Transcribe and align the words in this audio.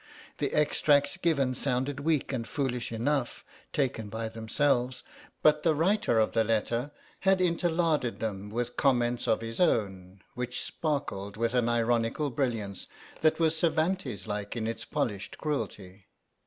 The 0.39 0.51
extracts 0.55 1.15
given 1.15 1.53
sounded 1.53 1.99
weak 1.99 2.33
and 2.33 2.47
foolish 2.47 2.91
enough, 2.91 3.45
taken 3.71 4.09
by 4.09 4.29
themselves, 4.29 5.03
but 5.43 5.61
the 5.61 5.75
writer 5.75 6.17
of 6.17 6.31
the 6.31 6.43
letter 6.43 6.89
had 7.19 7.39
interlarded 7.39 8.19
them 8.19 8.49
with 8.49 8.75
comments 8.77 9.27
of 9.27 9.41
his 9.41 9.59
own, 9.59 10.23
which 10.33 10.63
sparkled 10.63 11.37
with 11.37 11.53
an 11.53 11.69
ironical 11.69 12.31
brilliance 12.31 12.87
that 13.21 13.37
was 13.39 13.55
Cervantes 13.55 14.25
like 14.25 14.55
in 14.55 14.65
its 14.65 14.85
polished 14.85 15.37
cruelty. 15.37 16.07